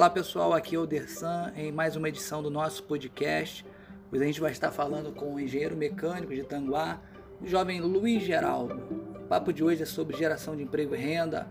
[0.00, 3.66] Olá pessoal, aqui é o Dersan em mais uma edição do nosso podcast.
[4.10, 6.98] Hoje a gente vai estar falando com o engenheiro mecânico de Tanguá,
[7.38, 8.76] o jovem Luiz Geraldo.
[9.20, 11.46] O papo de hoje é sobre geração de emprego e renda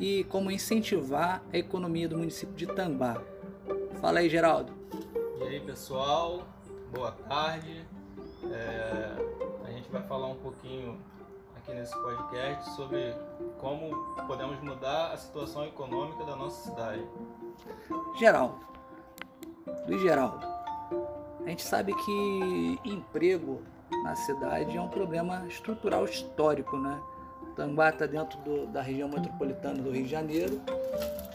[0.00, 3.22] e como incentivar a economia do município de Tanguá.
[4.00, 4.72] Fala aí, Geraldo.
[5.38, 6.44] E aí pessoal,
[6.92, 7.86] boa tarde.
[8.50, 9.12] É,
[9.64, 10.98] a gente vai falar um pouquinho
[11.54, 13.14] aqui nesse podcast sobre
[13.60, 13.94] como
[14.26, 17.04] podemos mudar a situação econômica da nossa cidade.
[18.18, 18.60] Geraldo,
[19.86, 20.46] Luiz Geraldo,
[21.44, 23.62] a gente sabe que emprego
[24.04, 27.00] na cidade é um problema estrutural histórico, né?
[27.56, 30.60] Tanguá está dentro do, da região metropolitana do Rio de Janeiro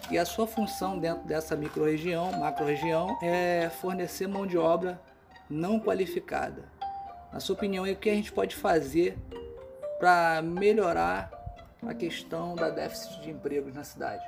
[0.09, 4.99] e a sua função dentro dessa microrregião, macro-região, é fornecer mão de obra
[5.49, 6.63] não qualificada.
[7.31, 9.17] Na sua opinião, o que a gente pode fazer
[9.99, 11.31] para melhorar
[11.85, 14.23] a questão da déficit de empregos na cidade?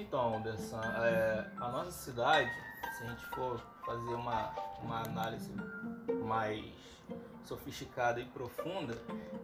[0.00, 2.48] Então, Anderson, é, a nossa cidade,
[2.96, 5.52] se a gente for fazer uma, uma análise
[6.24, 6.64] mais
[7.44, 8.96] sofisticada e profunda,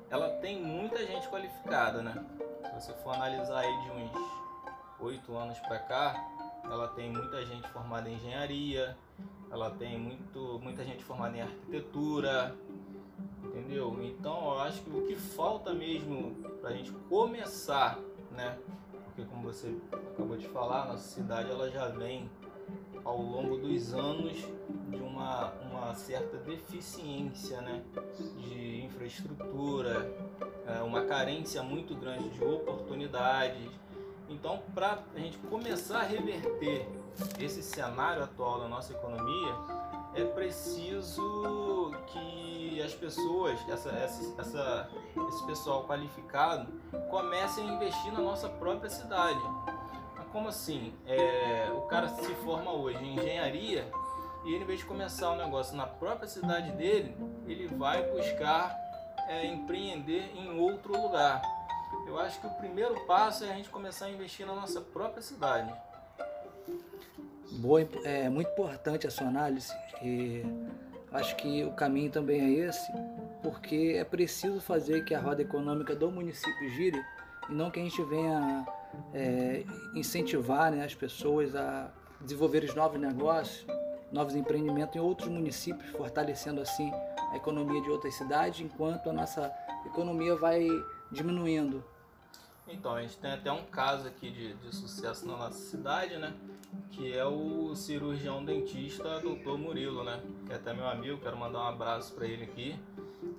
[0.08, 2.24] ela tem muita gente qualificada, né?
[2.62, 4.12] Se você for analisar aí de uns
[5.00, 6.14] oito anos para cá,
[6.64, 8.96] ela tem muita gente formada em engenharia,
[9.50, 12.54] ela tem muito, muita gente formada em arquitetura,
[13.42, 13.98] entendeu?
[14.04, 17.98] Então eu acho que o que falta mesmo para a gente começar,
[18.30, 18.56] né?
[19.14, 22.28] Porque como você acabou de falar, nossa cidade ela já vem
[23.04, 24.36] ao longo dos anos
[24.88, 27.84] de uma, uma certa deficiência né,
[28.38, 30.12] de infraestrutura,
[30.66, 33.70] é, uma carência muito grande de oportunidades.
[34.28, 36.88] Então, para a gente começar a reverter
[37.38, 39.54] esse cenário atual da nossa economia,
[40.14, 41.22] é preciso
[42.84, 44.90] as pessoas, essa, essa, essa,
[45.28, 46.72] esse pessoal qualificado,
[47.10, 49.40] comecem a investir na nossa própria cidade.
[50.32, 50.92] Como assim?
[51.06, 53.88] É, o cara se forma hoje em engenharia
[54.44, 58.76] e ele, em vez de começar um negócio na própria cidade dele, ele vai buscar
[59.28, 61.40] é, empreender em outro lugar.
[62.06, 65.22] Eu acho que o primeiro passo é a gente começar a investir na nossa própria
[65.22, 65.72] cidade.
[67.52, 70.44] Boa, é muito importante a sua análise e
[71.14, 72.92] acho que o caminho também é esse,
[73.42, 77.00] porque é preciso fazer que a roda econômica do município gire
[77.48, 78.66] e não que a gente venha
[79.12, 79.64] é,
[79.94, 83.66] incentivar né, as pessoas a desenvolver os novos negócios,
[84.12, 86.90] novos empreendimentos em outros municípios, fortalecendo assim
[87.32, 89.52] a economia de outras cidades, enquanto a nossa
[89.86, 90.66] economia vai
[91.10, 91.84] diminuindo
[92.66, 96.34] então, a gente tem até um caso aqui de, de sucesso na nossa cidade, né?
[96.90, 99.58] Que é o cirurgião dentista Dr.
[99.58, 100.22] Murilo, né?
[100.46, 102.78] Que é até meu amigo, quero mandar um abraço para ele aqui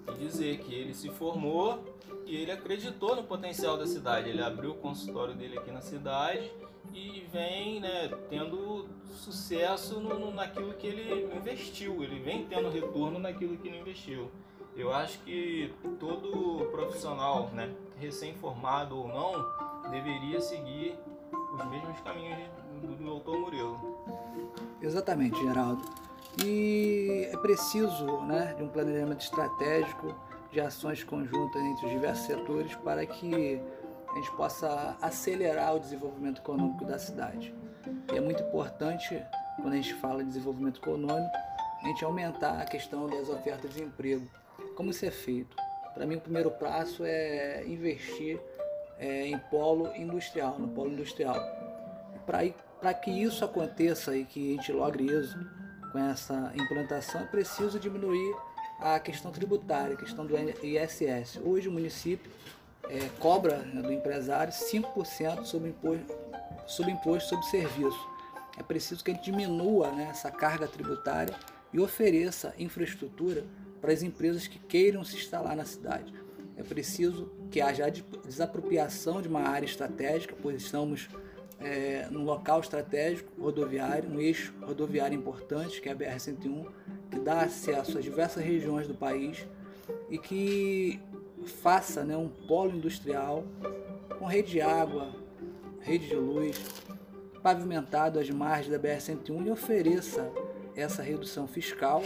[0.07, 1.83] e dizer que ele se formou
[2.25, 4.29] e ele acreditou no potencial da cidade.
[4.29, 6.51] Ele abriu o consultório dele aqui na cidade
[6.93, 12.03] e vem né, tendo sucesso no, no, naquilo que ele investiu.
[12.03, 14.29] Ele vem tendo retorno naquilo que ele investiu.
[14.75, 20.97] Eu acho que todo profissional, né, recém-formado ou não, deveria seguir
[21.53, 22.37] os mesmos caminhos
[22.81, 23.99] do, do doutor Murilo.
[24.81, 25.83] Exatamente, Geraldo.
[26.43, 30.13] E é preciso né, de um planejamento estratégico,
[30.51, 33.61] de ações conjuntas entre os diversos setores para que
[34.09, 37.53] a gente possa acelerar o desenvolvimento econômico da cidade.
[38.11, 39.21] E é muito importante,
[39.57, 41.35] quando a gente fala de desenvolvimento econômico,
[41.81, 44.27] a gente aumentar a questão das ofertas de emprego
[44.75, 45.55] como isso é feito?
[45.95, 48.37] Para mim, o primeiro passo é investir
[48.99, 51.41] é, em polo industrial, no polo industrial.
[52.25, 55.49] Para que isso aconteça e que a gente logre êxito
[55.93, 58.35] com essa implantação, é preciso diminuir
[58.81, 61.39] a questão tributária, a questão do ISS.
[61.41, 62.29] Hoje o município
[62.89, 66.17] é, cobra né, do empresário 5% sobre imposto,
[66.67, 68.09] sobre imposto sobre serviço.
[68.57, 71.33] É preciso que a gente diminua né, essa carga tributária
[71.71, 73.45] e ofereça infraestrutura
[73.81, 76.13] para as empresas que queiram se instalar na cidade.
[76.57, 77.91] É preciso que haja
[78.25, 81.09] desapropriação de uma área estratégica, pois estamos
[81.59, 86.65] é, num local estratégico rodoviário, um eixo rodoviário importante, que é a BR-101,
[87.11, 89.45] que dá acesso a diversas regiões do país
[90.09, 90.99] e que
[91.61, 93.43] faça né, um polo industrial
[94.17, 95.13] com rede de água,
[95.81, 96.57] rede de luz,
[97.43, 100.31] pavimentado às margens da BR-101 e ofereça
[100.75, 102.03] essa redução fiscal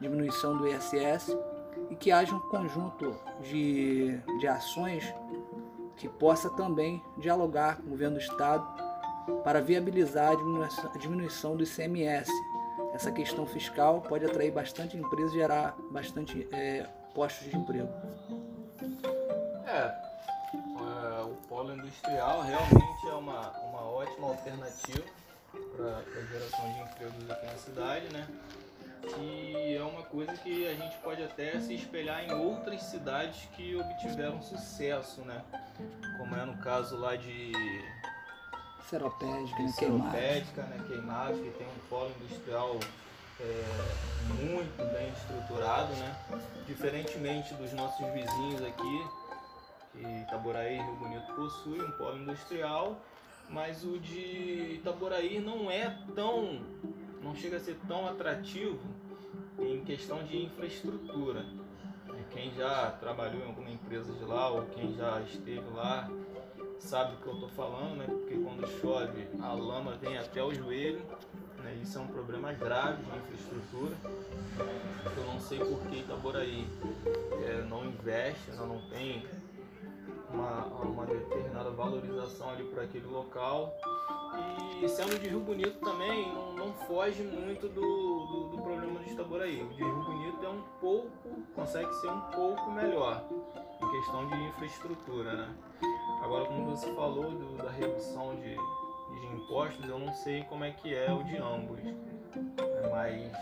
[0.00, 1.36] diminuição do ISS
[1.90, 5.04] e que haja um conjunto de, de ações
[5.96, 8.66] que possa também dialogar com o governo do Estado
[9.42, 12.30] para viabilizar a diminuição do ICMS.
[12.94, 17.88] Essa questão fiscal pode atrair bastante empresas e gerar bastante é, postos de emprego.
[19.66, 25.04] É, é, o polo industrial realmente é uma, uma ótima alternativa
[25.76, 28.26] para a geração de empregos aqui na cidade, né?
[29.18, 33.76] E é uma coisa que a gente pode até se espelhar em outras cidades que
[33.76, 35.42] obtiveram sucesso, né?
[36.18, 37.52] Como é no caso lá de
[38.88, 39.68] Seropédica, né?
[39.68, 40.84] Seropédica, né?
[40.86, 42.78] Queimados, que tem um polo industrial
[43.40, 46.16] é, muito bem estruturado, né?
[46.66, 49.06] Diferentemente dos nossos vizinhos aqui,
[49.92, 52.96] que Itaboraí e Rio Bonito possuem um polo industrial,
[53.48, 56.60] mas o de Itaboraí não é tão,
[57.26, 58.78] não chega a ser tão atrativo
[59.58, 61.44] em questão de infraestrutura.
[62.30, 66.10] Quem já trabalhou em alguma empresa de lá ou quem já esteve lá
[66.78, 68.04] sabe do que eu estou falando, né?
[68.06, 71.00] Porque quando chove a lama vem até o joelho,
[71.64, 71.78] né?
[71.82, 73.96] Isso é um problema grave de infraestrutura.
[75.16, 76.68] Eu não sei por que Itaboraí
[77.46, 79.24] é, não investe, não tem
[80.32, 83.74] uma, uma determinada valorização ali para aquele local.
[84.82, 89.12] E sendo de Rio Bonito também, não, não foge muito do, do, do, problema de
[89.12, 89.62] Itaboraí.
[89.62, 91.10] O de Rio Bonito é um pouco,
[91.54, 93.24] consegue ser um pouco melhor
[93.82, 95.54] em questão de infraestrutura, né?
[96.22, 100.72] Agora, como você falou do, da redução de, de impostos, eu não sei como é
[100.72, 101.80] que é o de ambos,
[102.90, 103.32] mas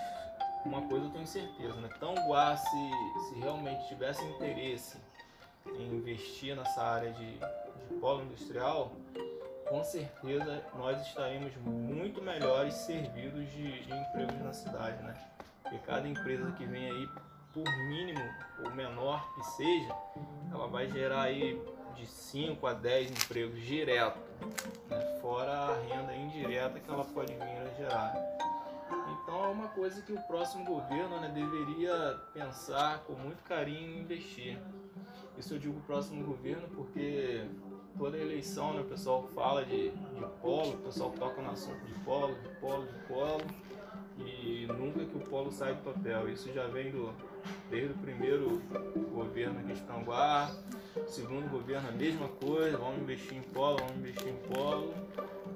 [0.64, 1.88] uma coisa eu tenho certeza, né?
[1.98, 2.90] Tanguá, se,
[3.28, 4.98] se realmente tivesse interesse
[5.66, 8.92] em investir nessa área de, de polo industrial,
[9.68, 15.16] com certeza nós estaremos muito melhores servidos de, de empregos na cidade, né?
[15.62, 17.08] Porque cada empresa que vem aí,
[17.52, 18.20] por mínimo
[18.62, 19.94] ou menor que seja,
[20.52, 21.60] ela vai gerar aí
[21.96, 24.18] de 5 a 10 empregos direto,
[24.90, 25.18] né?
[25.20, 28.14] fora a renda indireta que ela pode vir a gerar.
[29.12, 34.00] Então é uma coisa que o próximo governo né, deveria pensar com muito carinho em
[34.00, 34.58] investir.
[35.38, 37.44] Isso eu digo próximo governo porque
[37.96, 41.94] toda eleição né, o pessoal fala de, de polo, o pessoal toca no assunto de
[42.00, 43.44] polo, de polo, de polo,
[44.18, 46.28] e nunca que o polo sai do papel.
[46.28, 47.12] Isso já vem do,
[47.70, 48.62] desde o primeiro
[49.12, 50.50] governo aqui de Tanguá,
[51.06, 54.94] segundo governo a mesma coisa, vamos investir em polo, vamos investir em polo.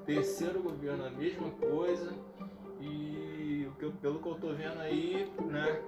[0.04, 2.12] Terceiro governo a mesma coisa.
[2.80, 5.82] E o que eu, pelo que eu estou vendo aí, né,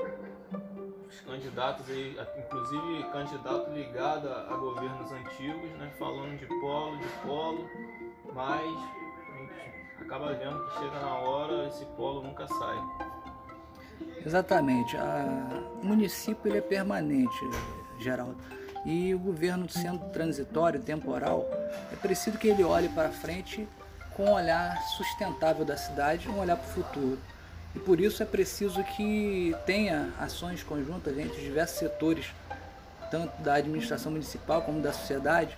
[1.10, 7.68] os candidatos aí, inclusive candidato ligado a, governos antigos, né, falando de polo, de polo,
[8.32, 12.78] mas a gente acaba vendo que chega na hora esse polo nunca sai.
[14.24, 14.96] Exatamente.
[15.82, 17.38] O município ele é permanente,
[17.98, 18.36] Geraldo.
[18.86, 21.44] E o governo sendo transitório, temporal,
[21.92, 23.68] é preciso que ele olhe para frente
[24.14, 27.18] com um olhar sustentável da cidade, um olhar para o futuro.
[27.74, 32.26] E por isso é preciso que tenha ações conjuntas entre diversos setores,
[33.10, 35.56] tanto da administração municipal como da sociedade.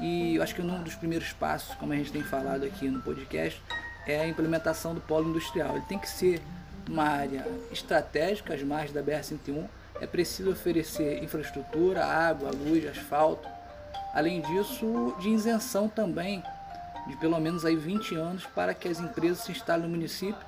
[0.00, 3.00] E eu acho que um dos primeiros passos, como a gente tem falado aqui no
[3.00, 3.62] podcast,
[4.06, 5.76] é a implementação do polo industrial.
[5.76, 6.42] Ele tem que ser
[6.88, 9.66] uma área estratégica às margens da BR-101.
[10.00, 13.48] É preciso oferecer infraestrutura, água, luz, asfalto.
[14.12, 16.42] Além disso, de isenção também
[17.06, 20.40] de pelo menos aí 20 anos para que as empresas se instalem no município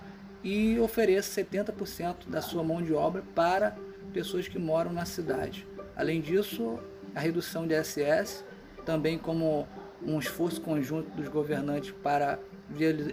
[0.47, 3.77] e ofereça 70% da sua mão de obra para
[4.13, 5.67] pessoas que moram na cidade.
[5.97, 6.79] Além disso,
[7.13, 8.45] a redução de SS,
[8.85, 9.67] também como
[10.01, 12.39] um esforço conjunto dos governantes para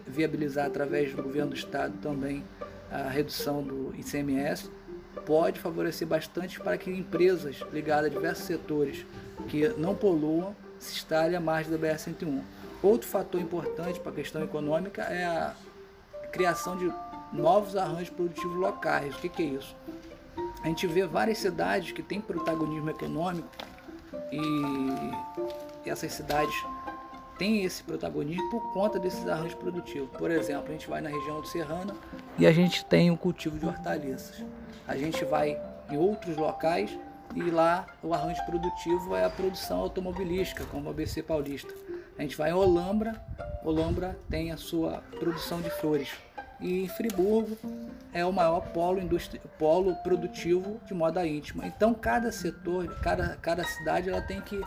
[0.06, 2.44] viabilizar através do governo do estado também
[2.92, 4.70] a redução do ICMS,
[5.25, 9.08] pode favorecer bastante para que empresas ligadas a diversos setores
[9.48, 12.44] que não poluam se instalem à margem da BR-101.
[12.84, 15.56] Outro fator importante para a questão econômica é a
[16.32, 16.92] criação de
[17.34, 19.16] novos arranjos produtivos locais.
[19.16, 19.75] O que, que é isso?
[20.63, 23.50] A gente vê várias cidades que têm protagonismo econômico
[24.32, 26.56] e essas cidades
[27.38, 30.10] têm esse protagonismo por conta desses arranjos produtivos.
[30.18, 31.96] Por exemplo, a gente vai na região do Serrana
[32.38, 34.44] e a gente tem o cultivo de hortaliças.
[34.88, 35.60] A gente vai
[35.90, 36.98] em outros locais
[37.36, 41.74] e lá o arranjo produtivo é a produção automobilística, como a ABC Paulista.
[42.18, 43.20] A gente vai em Olambra,
[43.63, 46.10] Olambra tem a sua produção de flores
[46.60, 47.57] e Friburgo
[48.13, 49.01] é o maior polo,
[49.57, 51.65] polo produtivo de moda íntima.
[51.65, 54.62] Então cada setor, cada, cada cidade ela tem que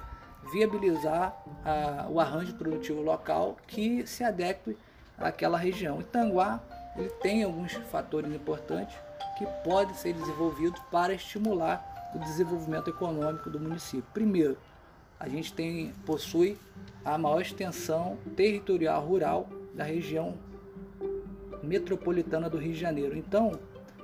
[0.53, 4.77] viabilizar a, o arranjo produtivo local que se adeque
[5.19, 6.01] àquela região.
[6.01, 6.61] E Tanguá
[6.97, 8.97] ele tem alguns fatores importantes
[9.37, 14.07] que podem ser desenvolvidos para estimular o desenvolvimento econômico do município.
[14.15, 14.57] Primeiro,
[15.21, 16.59] a gente tem possui
[17.05, 20.35] a maior extensão territorial rural da região
[21.67, 23.17] metropolitana do Rio de Janeiro.
[23.17, 23.53] Então,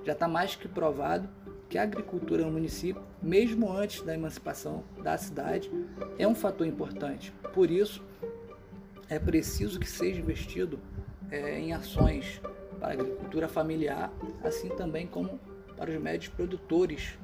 [0.04, 1.28] já está mais que provado
[1.69, 5.71] que a agricultura no município, mesmo antes da emancipação da cidade,
[6.19, 7.33] é um fator importante.
[7.54, 8.02] Por isso,
[9.09, 10.78] é preciso que seja investido
[11.31, 12.40] é, em ações
[12.78, 14.12] para a agricultura familiar,
[14.45, 15.40] assim também como
[15.76, 17.19] para os médios produtores,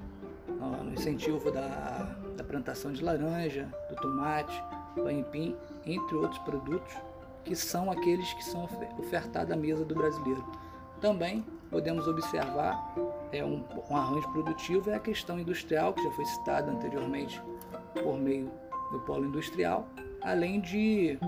[0.82, 4.62] no incentivo da, da plantação de laranja, do tomate,
[4.96, 5.54] do aipim,
[5.84, 6.96] entre outros produtos
[7.48, 10.44] que são aqueles que são ofertados à mesa do brasileiro.
[11.00, 12.94] Também podemos observar
[13.32, 17.40] é, um, um arranjo produtivo é a questão industrial, que já foi citada anteriormente
[18.02, 18.50] por meio
[18.92, 19.88] do polo industrial,
[20.20, 21.18] além de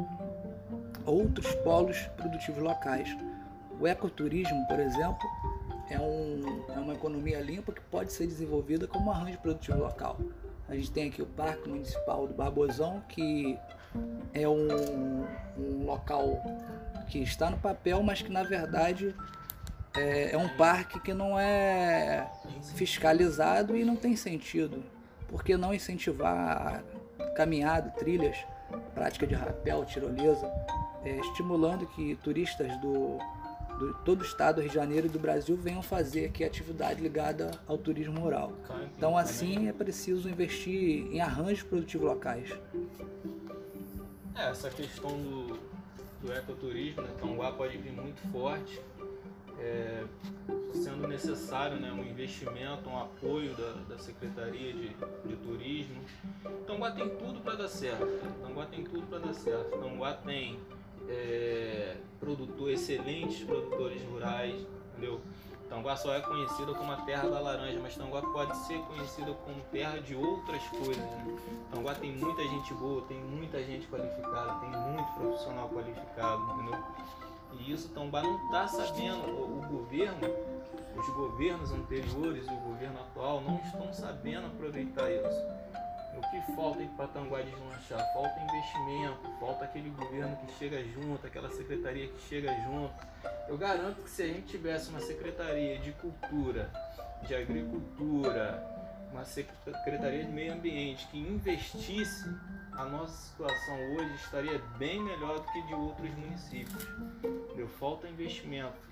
[1.07, 3.17] outros polos produtivos locais.
[3.81, 5.27] O ecoturismo, por exemplo,
[5.89, 10.19] é, um, é uma economia limpa que pode ser desenvolvida como um arranjo produtivo local.
[10.69, 13.59] A gente tem aqui o Parque Municipal do Barbosão, que
[14.33, 15.10] é um, um
[15.91, 16.43] local
[17.09, 19.15] que está no papel, mas que na verdade
[19.95, 22.31] é, é, um parque que não é
[22.75, 24.83] fiscalizado e não tem sentido.
[25.29, 26.83] Por que não incentivar
[27.37, 28.37] caminhada, trilhas,
[28.95, 30.51] prática de rapel, tirolesa,
[31.05, 33.19] é, estimulando que turistas do,
[33.79, 37.01] do todo o estado do Rio de Janeiro e do Brasil venham fazer aqui atividade
[37.01, 38.53] ligada ao turismo rural.
[38.97, 42.51] Então assim é preciso investir em arranjos produtivos locais.
[44.37, 45.59] É, essa questão do,
[46.23, 47.11] do ecoturismo, né?
[47.21, 48.81] Tanguá pode vir muito forte,
[49.59, 50.05] é,
[50.73, 54.89] sendo necessário né, um investimento, um apoio da, da Secretaria de,
[55.27, 56.03] de Turismo.
[56.67, 58.07] Tanguá tem tudo para dar certo.
[58.43, 59.79] Tanguá tem tudo para dar certo.
[59.79, 60.59] Tanguá tem
[61.09, 65.21] é, produtor, excelentes produtores rurais, entendeu?
[65.71, 69.61] Tanguá só é conhecida como a terra da laranja, mas Tanguá pode ser conhecida como
[69.71, 70.97] terra de outras coisas.
[70.97, 71.39] Né?
[71.73, 76.85] Tanguá tem muita gente boa, tem muita gente qualificada, tem muito profissional qualificado, entendeu?
[77.53, 80.29] E isso Tanguá não está sabendo, o, o governo,
[80.97, 85.47] os governos anteriores e o governo atual não estão sabendo aproveitar isso.
[86.17, 88.13] O que falta para Tanguá deslanchar?
[88.13, 92.95] Falta investimento, falta aquele governo que chega junto, aquela secretaria que chega junto.
[93.49, 96.71] Eu garanto que se a gente tivesse uma secretaria de cultura,
[97.27, 98.63] de agricultura,
[99.13, 102.29] uma secretaria de meio ambiente que investisse,
[102.73, 106.87] a nossa situação hoje estaria bem melhor do que de outros municípios.
[107.57, 108.91] Deu falta investimento.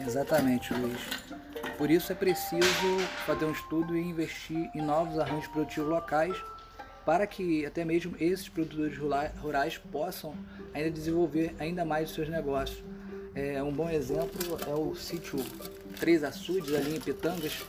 [0.00, 1.00] Exatamente, Luiz.
[1.78, 6.36] Por isso é preciso fazer um estudo e investir em novos arranjos produtivos locais
[7.04, 8.98] para que até mesmo esses produtores
[9.40, 10.34] rurais possam
[10.74, 12.82] ainda desenvolver ainda mais os seus negócios.
[13.34, 15.38] É, um bom exemplo é o sítio
[16.00, 17.62] Três Açudes, ali em Pitangas,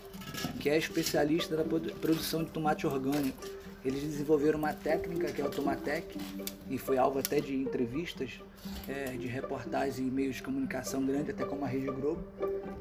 [0.59, 1.63] que é especialista da
[2.01, 3.56] produção de tomate orgânico.
[3.87, 6.19] Eles desenvolveram uma técnica que é o Tomatec
[6.69, 8.41] e foi alvo até de entrevistas,
[8.85, 12.21] é, de reportagens em meios de comunicação grande, até como a Rede Globo.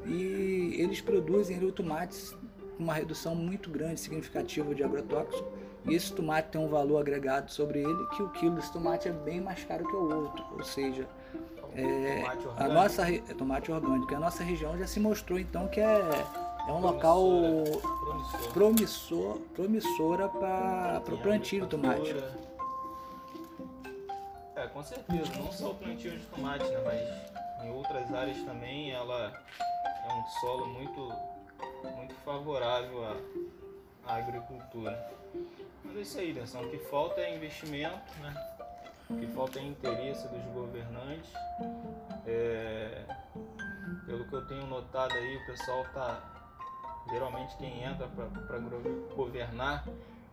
[0.05, 2.35] E eles produzem o tomates
[2.75, 5.49] com uma redução muito grande, significativa de agrotóxico.
[5.85, 9.13] E esse tomate tem um valor agregado sobre ele que o quilo desse tomate é
[9.13, 10.43] bem mais caro que o outro.
[10.51, 11.07] Ou seja,
[11.73, 12.21] é,
[12.57, 16.01] a nossa é, tomate orgânico, a nossa região já se mostrou então que é
[16.67, 17.23] é um local
[18.53, 22.15] promissor, promissora para o plantio de tomate.
[24.55, 28.91] É, com certeza, não só o plantio de tomate, né, mas em outras áreas também
[28.91, 29.31] ela
[30.07, 31.13] é um solo muito,
[31.95, 33.17] muito favorável à,
[34.05, 35.11] à agricultura.
[35.83, 38.33] Mas é isso aí, Denção, o que falta é investimento, né?
[39.09, 41.31] O que falta é interesse dos governantes.
[42.25, 43.05] É,
[44.05, 46.36] pelo que eu tenho notado aí, o pessoal está
[47.09, 48.59] Geralmente quem entra para
[49.15, 49.87] governar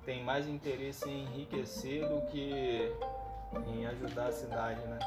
[0.04, 2.92] tem mais interesse em enriquecer do que
[3.68, 4.98] em ajudar a cidade, né?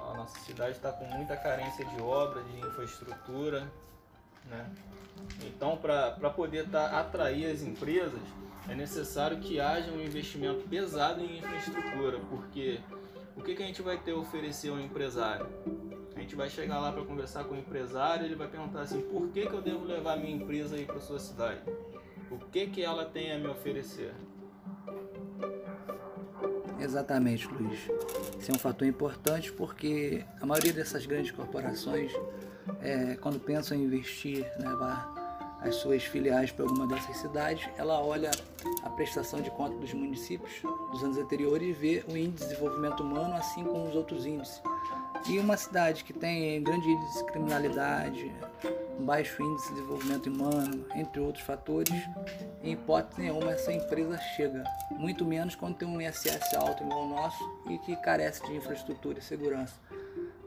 [0.00, 3.70] A nossa cidade está com muita carência de obra, de infraestrutura,
[4.46, 4.68] né?
[5.42, 8.20] Então, para poder tá, atrair as empresas,
[8.68, 12.80] é necessário que haja um investimento pesado em infraestrutura, porque
[13.36, 15.46] o que, que a gente vai ter a oferecer ao empresário?
[16.24, 19.46] Gente vai chegar lá para conversar com o empresário, ele vai perguntar assim: por que,
[19.46, 21.60] que eu devo levar minha empresa aí para sua cidade?
[22.30, 24.14] O que, que ela tem a me oferecer?
[26.80, 27.78] Exatamente, Luiz.
[28.40, 32.10] Esse é um fator importante porque a maioria dessas grandes corporações,
[32.80, 35.12] é, quando pensam em investir, levar
[35.60, 38.30] as suas filiais para alguma dessas cidades, ela olha
[38.82, 43.02] a prestação de conta dos municípios dos anos anteriores e vê o índice de desenvolvimento
[43.02, 44.62] humano, assim como os outros índices.
[45.26, 48.30] E uma cidade que tem grande índice de criminalidade,
[49.00, 51.94] baixo índice de desenvolvimento humano, entre outros fatores,
[52.62, 54.62] em hipótese nenhuma essa empresa chega.
[54.90, 59.18] Muito menos quando tem um ISS alto igual o nosso e que carece de infraestrutura
[59.18, 59.74] e segurança.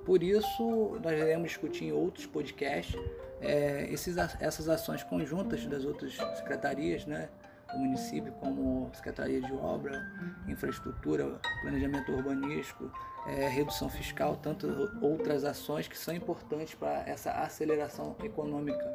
[0.05, 2.96] Por isso, nós iremos discutir em outros podcasts
[3.41, 7.29] é, esses, essas ações conjuntas das outras secretarias, né?
[7.74, 10.05] Do município, como Secretaria de Obra,
[10.47, 12.91] Infraestrutura, Planejamento Urbanístico,
[13.27, 18.86] é, redução fiscal, tantas outras ações que são importantes para essa aceleração econômica,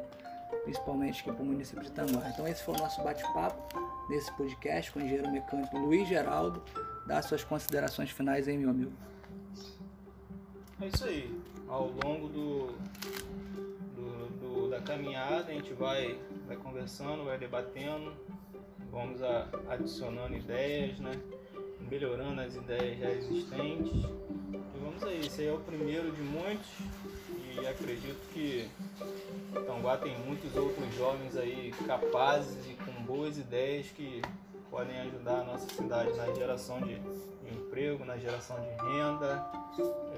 [0.63, 2.29] principalmente aqui para o município de Tanguá.
[2.29, 6.63] Então esse foi o nosso bate-papo nesse podcast com o engenheiro mecânico Luiz Geraldo.
[7.05, 8.93] Dá suas considerações finais aí, meu amigo.
[10.81, 11.41] É isso aí.
[11.67, 12.67] Ao longo do,
[13.95, 16.19] do, do da caminhada, a gente vai,
[16.53, 18.13] vai conversando, vai debatendo,
[18.91, 21.19] vamos a, adicionando ideias, né?
[21.89, 23.93] melhorando as ideias já existentes.
[23.93, 26.69] E vamos aí, esse aí é o primeiro de muitos
[27.55, 28.69] e acredito que
[29.65, 34.21] Tanguá tem muitos outros jovens aí capazes e com boas ideias que
[34.69, 39.43] podem ajudar a nossa cidade na geração de, de emprego, na geração de renda,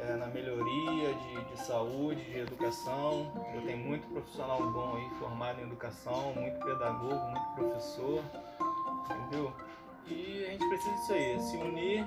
[0.01, 3.31] é, na melhoria de, de, saúde, de educação.
[3.55, 8.21] Eu tenho muito profissional bom aí formado em educação, muito pedagogo, muito professor,
[9.09, 9.53] entendeu?
[10.05, 12.05] E a gente precisa disso aí, se unir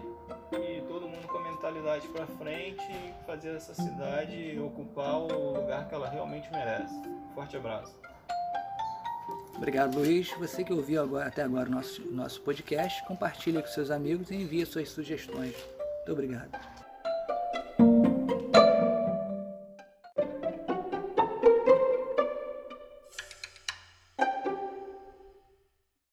[0.53, 5.89] e todo mundo com a mentalidade para frente e fazer essa cidade ocupar o lugar
[5.89, 6.95] que ela realmente merece.
[7.35, 7.99] Forte abraço.
[9.59, 10.31] Obrigado, Luiz.
[10.39, 14.37] Você que ouviu agora, até agora o nosso, nosso podcast, compartilhe com seus amigos e
[14.37, 15.55] envie suas sugestões.
[15.55, 16.78] Muito obrigado.